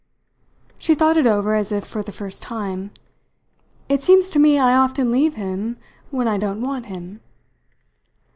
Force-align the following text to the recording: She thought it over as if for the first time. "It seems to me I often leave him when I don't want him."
She 0.79 0.95
thought 0.95 1.15
it 1.15 1.27
over 1.27 1.53
as 1.53 1.71
if 1.71 1.83
for 1.85 2.01
the 2.01 2.11
first 2.11 2.41
time. 2.41 2.89
"It 3.87 4.01
seems 4.01 4.31
to 4.31 4.39
me 4.39 4.57
I 4.57 4.73
often 4.75 5.11
leave 5.11 5.35
him 5.35 5.77
when 6.09 6.27
I 6.27 6.39
don't 6.39 6.61
want 6.63 6.87
him." 6.87 7.19